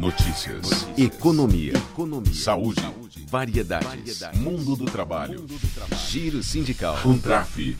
[0.00, 0.88] Notícias.
[0.96, 1.74] Economia.
[2.32, 2.80] Saúde.
[3.28, 4.22] Variedades.
[4.34, 5.44] Mundo do trabalho.
[6.08, 6.96] Giro sindical.
[7.02, 7.76] Contraf.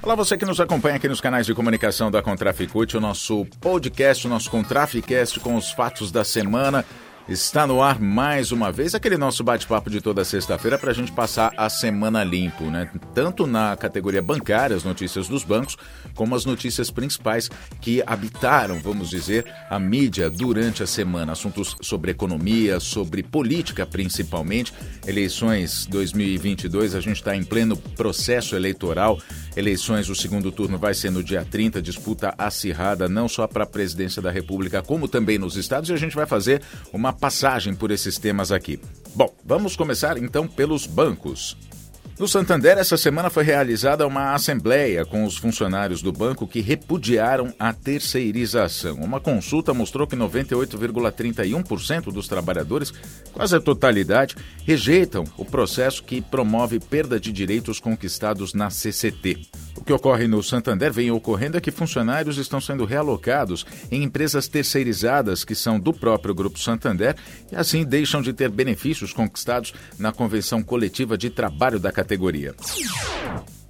[0.00, 4.24] Olá, você que nos acompanha aqui nos canais de comunicação da Contraficute, o nosso podcast,
[4.24, 6.84] o nosso Contraficast com os fatos da semana.
[7.26, 11.10] Está no ar mais uma vez aquele nosso bate-papo de toda sexta-feira para a gente
[11.10, 12.90] passar a semana limpo, né?
[13.14, 15.74] Tanto na categoria bancária, as notícias dos bancos,
[16.14, 17.50] como as notícias principais
[17.80, 21.32] que habitaram, vamos dizer, a mídia durante a semana.
[21.32, 24.74] Assuntos sobre economia, sobre política principalmente.
[25.06, 29.18] Eleições 2022, a gente está em pleno processo eleitoral.
[29.56, 33.66] Eleições, o segundo turno vai ser no dia 30, disputa acirrada não só para a
[33.66, 36.60] presidência da República, como também nos estados, e a gente vai fazer
[36.92, 38.78] uma passagem por esses temas aqui.
[39.14, 41.56] Bom, vamos começar então pelos bancos.
[42.16, 47.52] No Santander, essa semana foi realizada uma assembleia com os funcionários do banco que repudiaram
[47.58, 48.94] a terceirização.
[48.98, 52.92] Uma consulta mostrou que 98,31% dos trabalhadores,
[53.32, 59.48] quase a totalidade, rejeitam o processo que promove perda de direitos conquistados na CCT.
[59.76, 64.48] O que ocorre no Santander vem ocorrendo é que funcionários estão sendo realocados em empresas
[64.48, 67.16] terceirizadas que são do próprio Grupo Santander
[67.50, 72.54] e assim deixam de ter benefícios conquistados na convenção coletiva de trabalho da categoria.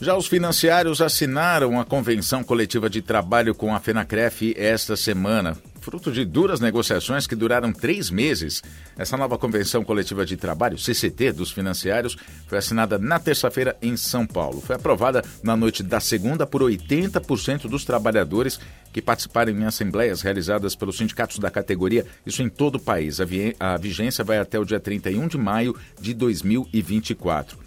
[0.00, 6.10] Já os financiários assinaram a convenção coletiva de trabalho com a FENACREF esta semana, fruto
[6.10, 8.62] de duras negociações que duraram três meses.
[8.96, 14.26] Essa nova convenção coletiva de trabalho, CCT, dos financiários, foi assinada na terça-feira em São
[14.26, 14.62] Paulo.
[14.62, 18.58] Foi aprovada na noite da segunda por 80% dos trabalhadores
[18.94, 23.18] que participaram em assembleias realizadas pelos sindicatos da categoria, isso em todo o país.
[23.60, 27.63] A vigência vai até o dia 31 de maio de 2024.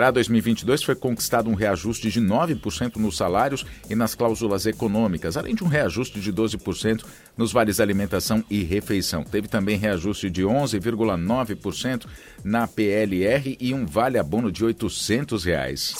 [0.00, 5.54] Para 2022 foi conquistado um reajuste de 9% nos salários e nas cláusulas econômicas, além
[5.54, 7.04] de um reajuste de 12%
[7.36, 9.22] nos vales alimentação e refeição.
[9.22, 12.06] Teve também reajuste de 11,9%
[12.42, 15.94] na PLR e um vale abono de 800 reais.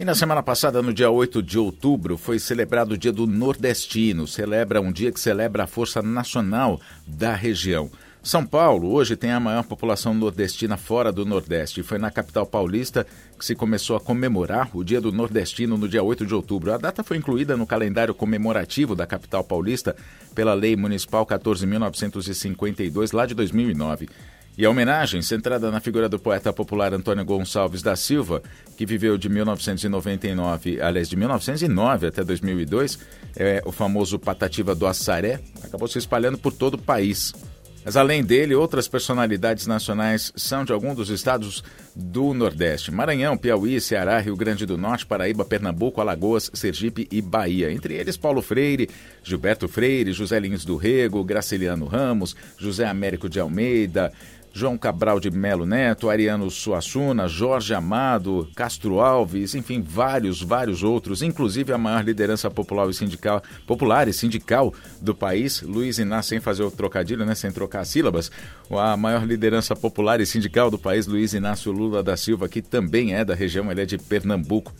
[0.00, 4.26] E na semana passada, no dia 8 de outubro, foi celebrado o Dia do Nordestino.
[4.26, 7.90] Celebra um dia que celebra a força nacional da região.
[8.24, 11.82] São Paulo hoje tem a maior população nordestina fora do Nordeste.
[11.82, 13.06] Foi na capital paulista
[13.38, 16.72] que se começou a comemorar o Dia do Nordestino no dia 8 de outubro.
[16.72, 19.94] A data foi incluída no calendário comemorativo da capital paulista
[20.34, 24.08] pela Lei Municipal 14.952, lá de 2009.
[24.56, 28.42] E a homenagem, centrada na figura do poeta popular Antônio Gonçalves da Silva,
[28.74, 32.98] que viveu de 1999, aliás, de 1909 até 2002,
[33.36, 37.34] é, o famoso Patativa do Assaré, acabou se espalhando por todo o país.
[37.84, 41.62] Mas além dele, outras personalidades nacionais são de alguns dos estados
[41.94, 47.70] do Nordeste: Maranhão, Piauí, Ceará, Rio Grande do Norte, Paraíba, Pernambuco, Alagoas, Sergipe e Bahia.
[47.70, 48.88] Entre eles, Paulo Freire,
[49.22, 54.12] Gilberto Freire, José Lins do Rego, Graciliano Ramos, José Américo de Almeida,
[54.56, 61.22] João Cabral de Melo Neto, Ariano Suassuna, Jorge Amado, Castro Alves, enfim, vários, vários outros,
[61.22, 66.40] inclusive a maior liderança popular e sindical, popular e sindical do país, Luiz Inácio, sem
[66.40, 68.30] fazer o trocadilho, né, sem trocar sílabas,
[68.70, 73.12] a maior liderança popular e sindical do país, Luiz Inácio Lula da Silva, que também
[73.12, 74.72] é da região, ele é de Pernambuco.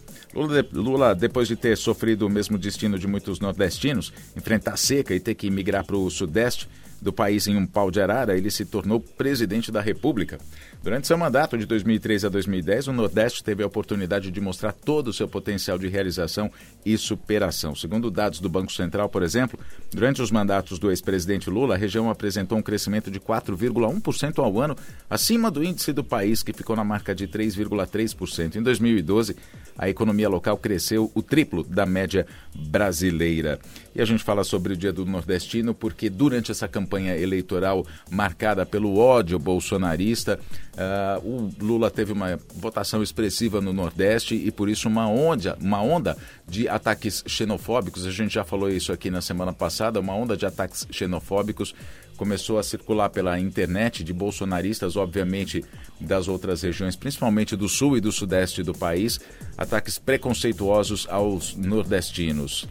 [0.72, 5.34] Lula, depois de ter sofrido o mesmo destino de muitos nordestinos, enfrentar seca e ter
[5.34, 6.68] que migrar para o Sudeste,
[7.00, 10.38] do país em um pau de arara, ele se tornou presidente da República.
[10.84, 15.08] Durante seu mandato de 2003 a 2010, o Nordeste teve a oportunidade de mostrar todo
[15.08, 16.50] o seu potencial de realização
[16.84, 17.74] e superação.
[17.74, 19.58] Segundo dados do Banco Central, por exemplo,
[19.90, 24.76] durante os mandatos do ex-presidente Lula, a região apresentou um crescimento de 4,1% ao ano,
[25.08, 28.56] acima do índice do país, que ficou na marca de 3,3%.
[28.56, 29.36] Em 2012,
[29.78, 33.58] a economia local cresceu o triplo da média brasileira.
[33.94, 38.66] E a gente fala sobre o Dia do Nordestino porque durante essa campanha eleitoral marcada
[38.66, 40.38] pelo ódio bolsonarista,
[40.74, 45.80] Uh, o Lula teve uma votação expressiva no Nordeste e por isso uma onda, uma
[45.80, 46.16] onda
[46.48, 48.04] de ataques xenofóbicos.
[48.04, 50.00] A gente já falou isso aqui na semana passada.
[50.00, 51.74] Uma onda de ataques xenofóbicos
[52.16, 55.64] começou a circular pela internet de bolsonaristas, obviamente
[56.00, 59.20] das outras regiões, principalmente do sul e do sudeste do país,
[59.56, 62.69] ataques preconceituosos aos nordestinos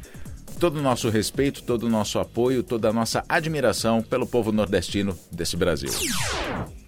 [0.59, 5.17] todo o nosso respeito, todo o nosso apoio, toda a nossa admiração pelo povo nordestino
[5.29, 5.89] desse Brasil.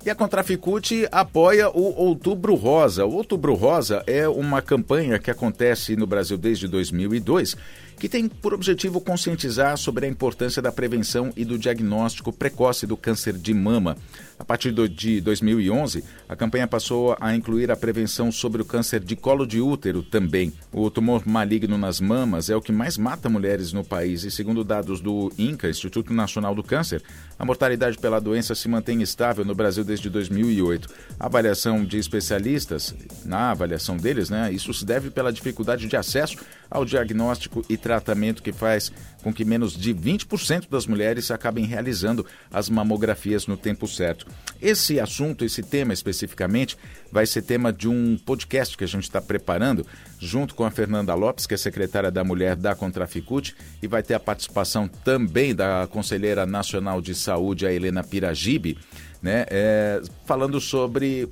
[0.05, 3.07] E a Contraficute apoia o Outubro Rosa.
[3.07, 7.57] O Outubro Rosa é uma campanha que acontece no Brasil desde 2002
[7.99, 12.97] que tem por objetivo conscientizar sobre a importância da prevenção e do diagnóstico precoce do
[12.97, 13.97] câncer de mama.
[14.37, 19.15] A partir de 2011, a campanha passou a incluir a prevenção sobre o câncer de
[19.15, 20.51] colo de útero também.
[20.73, 24.63] O tumor maligno nas mamas é o que mais mata mulheres no país e, segundo
[24.63, 27.01] dados do INCA, Instituto Nacional do Câncer,
[27.39, 30.89] a mortalidade pela doença se mantém estável no Brasil desde 2008.
[31.17, 32.93] A avaliação de especialistas,
[33.23, 36.37] na avaliação deles, né, isso se deve pela dificuldade de acesso
[36.69, 38.91] ao diagnóstico e tratamento que faz
[39.21, 44.25] com que menos de 20% das mulheres acabem realizando as mamografias no tempo certo.
[44.59, 46.75] Esse assunto, esse tema especificamente,
[47.11, 49.85] vai ser tema de um podcast que a gente está preparando,
[50.19, 54.15] junto com a Fernanda Lopes, que é secretária da Mulher da Contraficute, e vai ter
[54.15, 58.79] a participação também da Conselheira Nacional de Saúde, a Helena Piragibe,
[59.21, 61.29] né, é, falando sobre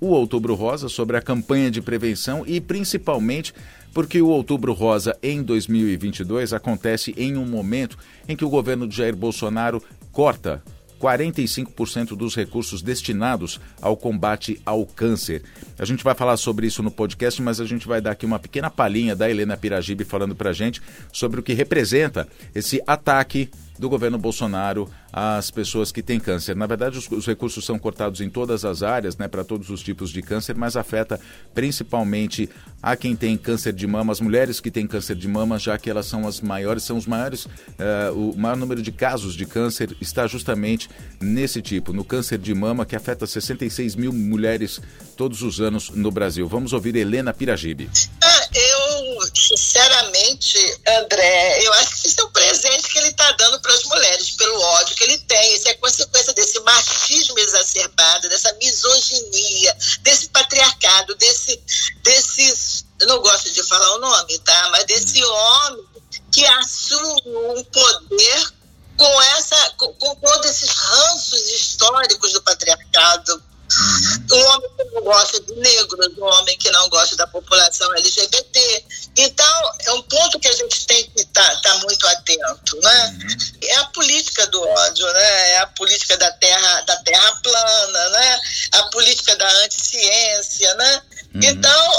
[0.00, 3.54] o Outubro Rosa, sobre a campanha de prevenção e principalmente
[3.92, 7.98] porque o Outubro Rosa em 2022 acontece em um momento
[8.28, 10.62] em que o governo de Jair Bolsonaro corta
[11.02, 15.42] 45% dos recursos destinados ao combate ao câncer.
[15.76, 18.38] A gente vai falar sobre isso no podcast, mas a gente vai dar aqui uma
[18.38, 20.80] pequena palhinha da Helena Piragibe falando para gente
[21.12, 26.56] sobre o que representa esse ataque do governo Bolsonaro às pessoas que têm câncer.
[26.56, 29.82] Na verdade, os, os recursos são cortados em todas as áreas, né, para todos os
[29.82, 31.20] tipos de câncer, mas afeta
[31.54, 32.48] principalmente
[32.82, 35.90] a quem tem câncer de mama, as mulheres que têm câncer de mama, já que
[35.90, 39.94] elas são as maiores, são os maiores, uh, o maior número de casos de câncer
[40.00, 40.88] está justamente
[41.20, 44.80] nesse tipo, no câncer de mama, que afeta 66 mil mulheres
[45.16, 46.48] todos os anos no Brasil.
[46.48, 47.90] Vamos ouvir Helena Piragibe.
[48.22, 53.60] Ah, eu, sinceramente, André, eu acho que isso é um presente que ele está dando
[53.60, 55.54] para as mulheres, pelo ódio que ele tem.
[55.54, 61.62] Isso é consequência desse machismo exacerbado, dessa misoginia, desse patriarcado, desse,
[62.02, 62.84] desse.
[63.00, 64.68] Eu não gosto de falar o nome, tá?
[64.70, 65.84] Mas desse homem
[66.30, 68.52] que assume um poder
[68.96, 73.42] com, essa, com, com todos esses ranços históricos do patriarcado
[73.72, 74.38] Uhum.
[74.38, 75.02] Um homem que não
[75.32, 78.84] gosta de negros, um homem que não gosta da população LGBT.
[79.16, 83.18] Então, é um ponto que a gente tem que estar tá, tá muito atento, né?
[83.22, 83.68] Uhum.
[83.68, 85.50] É a política do ódio, né?
[85.50, 88.40] É a política da terra, da terra plana, né?
[88.72, 91.02] A política da anticiência, né?
[91.34, 91.40] Uhum.
[91.44, 91.92] Então,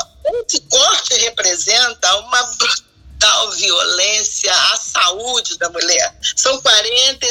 [0.45, 6.17] esse corte representa uma brutal violência à saúde da mulher.
[6.35, 7.22] São 45%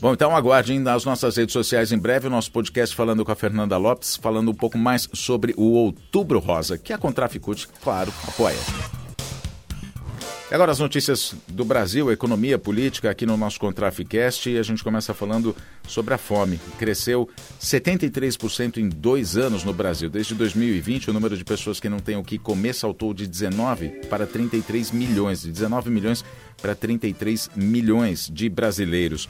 [0.00, 3.36] Bom, então aguardem nas nossas redes sociais em breve o nosso podcast falando com a
[3.36, 8.56] Fernanda Lopes, falando um pouco mais sobre o Outubro Rosa, que a Contraficute, claro, apoia.
[10.48, 14.84] E agora as notícias do Brasil, economia, política, aqui no nosso Contraficast, e a gente
[14.84, 15.56] começa falando
[15.88, 16.60] sobre a fome.
[16.78, 17.28] Cresceu
[17.60, 20.08] 73% em dois anos no Brasil.
[20.08, 23.88] Desde 2020, o número de pessoas que não têm o que comer saltou de 19
[24.08, 26.24] para 33 milhões, de 19 milhões
[26.62, 29.28] para 33 milhões de brasileiros.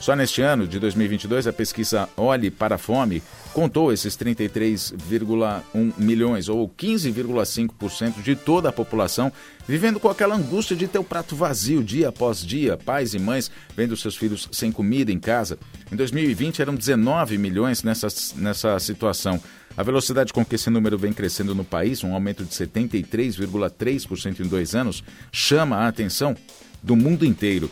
[0.00, 3.22] Só neste ano de 2022, a pesquisa Olhe para a Fome
[3.52, 9.32] contou esses 33,1 milhões, ou 15,5% de toda a população,
[9.66, 13.50] vivendo com aquela angústia de ter o prato vazio dia após dia, pais e mães
[13.76, 15.58] vendo seus filhos sem comida em casa.
[15.90, 18.06] Em 2020 eram 19 milhões nessa,
[18.36, 19.40] nessa situação.
[19.76, 24.48] A velocidade com que esse número vem crescendo no país, um aumento de 73,3% em
[24.48, 26.36] dois anos, chama a atenção
[26.82, 27.68] do mundo inteiro.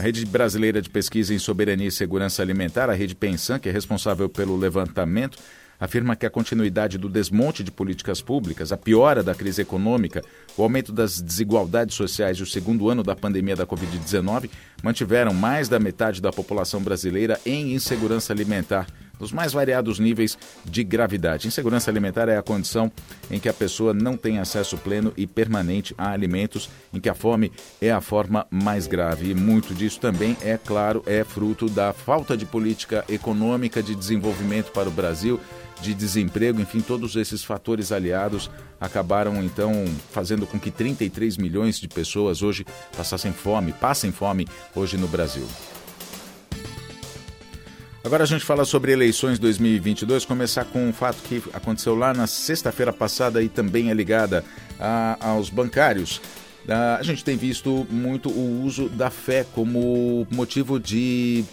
[0.00, 3.72] A Rede Brasileira de Pesquisa em Soberania e Segurança Alimentar, a Rede Pensan, que é
[3.72, 5.36] responsável pelo levantamento,
[5.78, 10.22] afirma que a continuidade do desmonte de políticas públicas, a piora da crise econômica,
[10.56, 14.48] o aumento das desigualdades sociais e o segundo ano da pandemia da Covid-19
[14.82, 18.86] mantiveram mais da metade da população brasileira em insegurança alimentar
[19.20, 21.46] nos mais variados níveis de gravidade.
[21.46, 22.90] Insegurança alimentar é a condição
[23.30, 27.14] em que a pessoa não tem acesso pleno e permanente a alimentos, em que a
[27.14, 29.30] fome é a forma mais grave.
[29.30, 34.72] E muito disso também, é claro, é fruto da falta de política econômica de desenvolvimento
[34.72, 35.38] para o Brasil,
[35.80, 38.50] de desemprego, enfim, todos esses fatores aliados
[38.80, 39.72] acabaram então
[40.10, 45.46] fazendo com que 33 milhões de pessoas hoje passassem fome, passem fome hoje no Brasil.
[48.02, 52.26] Agora a gente fala sobre eleições 2022, começar com um fato que aconteceu lá na
[52.26, 54.42] sexta-feira passada e também é ligada
[54.78, 56.20] a, aos bancários.
[56.68, 61.44] A gente tem visto muito o uso da fé como motivo de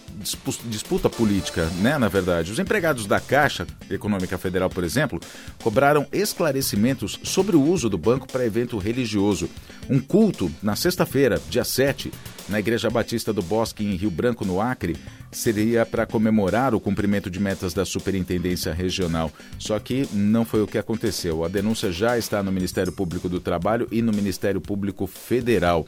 [0.65, 2.51] disputa política, né, na verdade.
[2.51, 5.19] Os empregados da Caixa Econômica Federal, por exemplo,
[5.61, 9.49] cobraram esclarecimentos sobre o uso do banco para evento religioso.
[9.89, 12.11] Um culto na sexta-feira, dia 7,
[12.49, 14.95] na Igreja Batista do Bosque, em Rio Branco, no Acre,
[15.31, 19.31] seria para comemorar o cumprimento de metas da Superintendência Regional.
[19.59, 21.43] Só que não foi o que aconteceu.
[21.43, 25.85] A denúncia já está no Ministério Público do Trabalho e no Ministério Público Federal.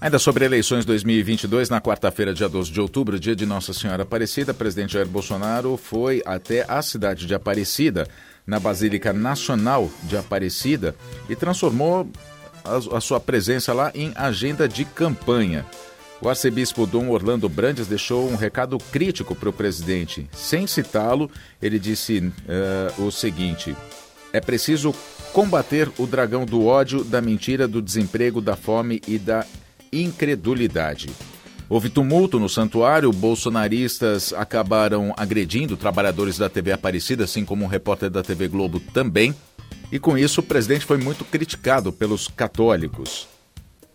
[0.00, 4.54] Ainda sobre eleições 2022, na quarta-feira, dia 12 de outubro, dia de Nossa Senhora Aparecida,
[4.54, 8.06] presidente Jair Bolsonaro foi até a cidade de Aparecida,
[8.46, 10.94] na Basílica Nacional de Aparecida,
[11.28, 12.08] e transformou
[12.64, 15.64] a, a sua presença lá em agenda de campanha.
[16.20, 20.28] O arcebispo Dom Orlando Brandes deixou um recado crítico para o presidente.
[20.32, 21.30] Sem citá-lo,
[21.62, 23.76] ele disse uh, o seguinte:
[24.32, 24.92] é preciso
[25.32, 29.46] combater o dragão do ódio, da mentira, do desemprego, da fome e da
[29.92, 31.08] incredulidade.
[31.68, 38.08] Houve tumulto no santuário, bolsonaristas acabaram agredindo trabalhadores da TV Aparecida, assim como um repórter
[38.08, 39.34] da TV Globo também.
[39.90, 43.26] E com isso, o presidente foi muito criticado pelos católicos.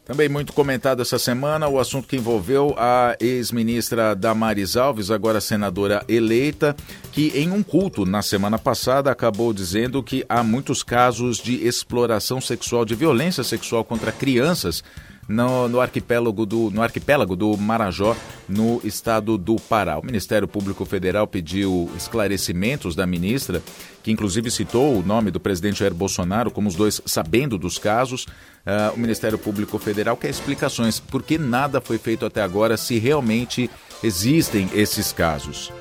[0.05, 6.03] Também muito comentado essa semana o assunto que envolveu a ex-ministra Damares Alves, agora senadora
[6.09, 6.75] eleita,
[7.13, 12.41] que em um culto na semana passada acabou dizendo que há muitos casos de exploração
[12.41, 14.83] sexual, de violência sexual contra crianças
[15.27, 18.15] no, no, arquipélago do, no arquipélago do Marajó,
[18.47, 19.97] no estado do Pará.
[19.97, 23.61] O Ministério Público Federal pediu esclarecimentos da ministra,
[24.01, 28.25] que inclusive citou o nome do presidente Jair Bolsonaro, como os dois sabendo dos casos.
[28.65, 32.97] Uh, o Ministério Público Federal quer explicações por que nada foi feito até agora, se
[32.97, 33.69] realmente
[34.01, 35.71] existem esses casos.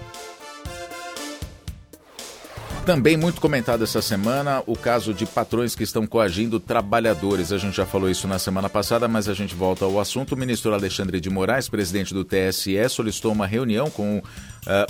[2.85, 7.53] Também muito comentado essa semana o caso de patrões que estão coagindo trabalhadores.
[7.53, 10.33] A gente já falou isso na semana passada, mas a gente volta ao assunto.
[10.33, 14.23] O ministro Alexandre de Moraes, presidente do TSE, solicitou uma reunião com uh,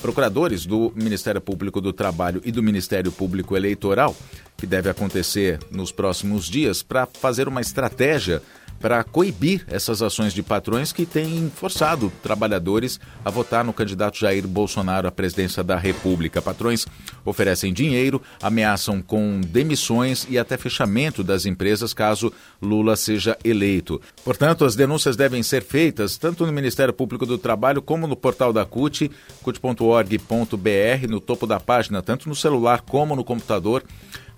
[0.01, 4.17] procuradores do Ministério Público do Trabalho e do Ministério Público Eleitoral,
[4.57, 8.43] que deve acontecer nos próximos dias, para fazer uma estratégia
[8.83, 14.47] para coibir essas ações de patrões que têm forçado trabalhadores a votar no candidato Jair
[14.47, 16.43] Bolsonaro à presidência da República.
[16.43, 16.85] Patrões
[17.25, 24.03] oferecem dinheiro, ameaçam com demissões e até fechamento das empresas caso Lula seja eleito.
[24.25, 28.53] Portanto, as denúncias devem ser feitas tanto no Ministério Público do Trabalho como no portal
[28.53, 29.09] da CUT,
[29.43, 33.85] cut.org.br, no topo da página, tanto no celular como no computador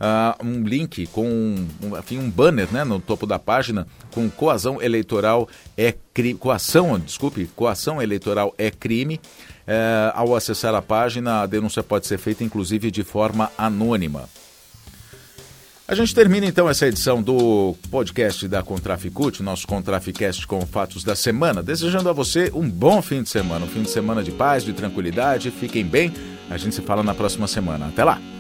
[0.00, 4.80] uh, um link com um, enfim, um banner né, no topo da página com coação
[4.80, 6.38] eleitoral é crime.
[6.38, 9.20] Coação, desculpe, coação eleitoral é crime.
[9.66, 14.28] Uh, ao acessar a página, a denúncia pode ser feita inclusive de forma anônima.
[15.86, 21.14] A gente termina então essa edição do podcast da Contraficute, nosso Contraficast com fatos da
[21.14, 24.64] semana, desejando a você um bom fim de semana, um fim de semana de paz,
[24.64, 25.50] de tranquilidade.
[25.50, 26.10] Fiquem bem.
[26.48, 27.88] A gente se fala na próxima semana.
[27.88, 28.33] Até lá.